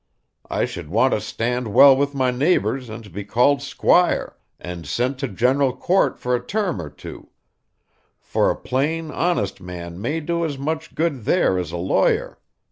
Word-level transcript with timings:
I 0.49 0.65
should 0.65 0.89
want 0.89 1.13
to 1.13 1.21
stand 1.21 1.75
well 1.75 1.95
with 1.95 2.15
my 2.15 2.31
neighbors 2.31 2.89
and 2.89 3.11
be 3.13 3.23
called 3.23 3.61
Squire, 3.61 4.35
and 4.59 4.87
sent 4.87 5.19
to 5.19 5.27
General 5.27 5.77
Court 5.77 6.17
for 6.17 6.33
a 6.33 6.43
term 6.43 6.81
or 6.81 6.89
two; 6.89 7.29
for 8.19 8.49
a 8.49 8.55
plain, 8.55 9.11
honest 9.11 9.61
man 9.61 10.01
may 10.01 10.19
do 10.19 10.43
as 10.43 10.57
much 10.57 10.95
good 10.95 11.25
there 11.25 11.59
as 11.59 11.71
a 11.71 11.77
lawyer. 11.77 12.39